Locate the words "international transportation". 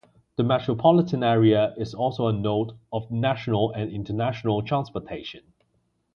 3.91-5.43